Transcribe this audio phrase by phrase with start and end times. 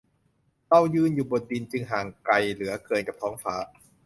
[0.69, 3.55] "เรายืนอยู่บนดิน จึงห่างไกลเหลือเกินกับท้องฟ้า"